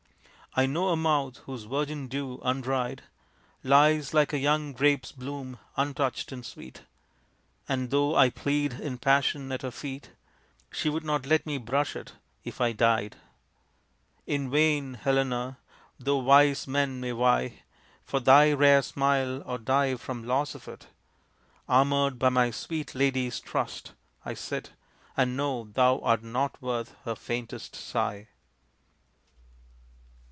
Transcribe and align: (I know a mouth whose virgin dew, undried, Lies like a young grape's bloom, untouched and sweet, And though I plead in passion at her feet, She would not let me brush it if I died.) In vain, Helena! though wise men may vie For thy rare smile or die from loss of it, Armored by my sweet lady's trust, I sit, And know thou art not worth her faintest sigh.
(I 0.53 0.65
know 0.65 0.89
a 0.89 0.97
mouth 0.97 1.37
whose 1.45 1.63
virgin 1.63 2.09
dew, 2.09 2.41
undried, 2.43 3.03
Lies 3.63 4.13
like 4.13 4.33
a 4.33 4.37
young 4.37 4.73
grape's 4.73 5.13
bloom, 5.13 5.59
untouched 5.77 6.33
and 6.33 6.45
sweet, 6.45 6.81
And 7.69 7.89
though 7.89 8.17
I 8.17 8.31
plead 8.31 8.73
in 8.73 8.97
passion 8.97 9.49
at 9.53 9.61
her 9.61 9.71
feet, 9.71 10.11
She 10.69 10.89
would 10.89 11.05
not 11.05 11.25
let 11.25 11.45
me 11.45 11.57
brush 11.57 11.95
it 11.95 12.15
if 12.43 12.59
I 12.59 12.73
died.) 12.73 13.15
In 14.27 14.51
vain, 14.51 14.95
Helena! 14.95 15.57
though 15.97 16.17
wise 16.17 16.67
men 16.67 16.99
may 16.99 17.11
vie 17.11 17.63
For 18.03 18.19
thy 18.19 18.51
rare 18.51 18.81
smile 18.81 19.41
or 19.45 19.57
die 19.57 19.95
from 19.95 20.25
loss 20.25 20.53
of 20.53 20.67
it, 20.67 20.87
Armored 21.69 22.19
by 22.19 22.27
my 22.27 22.51
sweet 22.51 22.93
lady's 22.93 23.39
trust, 23.39 23.93
I 24.25 24.33
sit, 24.33 24.73
And 25.15 25.37
know 25.37 25.63
thou 25.71 25.99
art 25.99 26.23
not 26.23 26.61
worth 26.61 26.93
her 27.05 27.15
faintest 27.15 27.73
sigh. 27.77 28.27